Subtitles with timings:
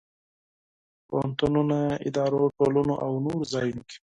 [1.07, 3.97] پوهنتونونو، ادارو، ټولنو او نور ځایونو کې.